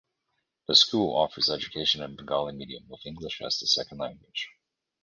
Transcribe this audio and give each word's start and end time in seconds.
The 0.67 0.75
school 0.75 1.15
offers 1.15 1.47
education 1.47 2.01
in 2.01 2.15
Bengali 2.15 2.53
medium 2.53 2.87
with 2.89 3.05
English 3.05 3.39
as 3.39 3.59
the 3.59 3.67
second 3.67 3.99
language. 3.99 4.49